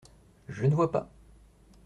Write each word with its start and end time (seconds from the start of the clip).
Je 0.49 0.65
ne 0.65 0.73
vois 0.73 0.91
pas!… 0.91 1.11